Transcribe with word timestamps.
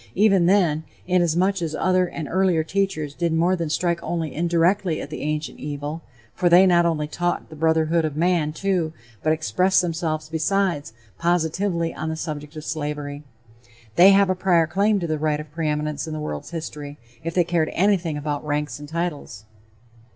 Even 0.15 0.47
then, 0.47 0.83
inasmuch 1.05 1.61
as 1.61 1.75
other 1.75 2.07
and 2.07 2.27
earlier 2.27 2.63
teachers 2.63 3.13
did 3.13 3.31
more 3.31 3.55
than 3.55 3.69
strike 3.69 4.01
only 4.01 4.33
indirectly 4.33 4.99
at 4.99 5.11
the 5.11 5.21
ancient 5.21 5.59
evil, 5.59 6.01
for 6.33 6.49
they 6.49 6.65
not 6.65 6.87
only 6.87 7.07
taught 7.07 7.51
the 7.51 7.55
brotherhood 7.55 8.03
of 8.03 8.15
man, 8.17 8.51
too, 8.51 8.93
but 9.21 9.31
expressed 9.31 9.79
themselves, 9.79 10.27
besides, 10.27 10.91
positively 11.19 11.93
on 11.93 12.09
the 12.09 12.15
subject 12.15 12.55
of 12.55 12.65
slavery, 12.65 13.23
they 13.95 14.09
have 14.09 14.27
a 14.31 14.33
prior 14.33 14.65
claim 14.65 14.99
to 14.99 15.05
the 15.05 15.19
"right 15.19 15.39
of 15.39 15.51
preeminence" 15.51 16.07
in 16.07 16.13
the 16.13 16.19
world's 16.19 16.49
history, 16.49 16.97
if 17.23 17.35
they 17.35 17.43
cared 17.43 17.69
anything 17.73 18.17
about 18.17 18.43
ranks 18.43 18.79
and 18.79 18.89
titles. 18.89 19.45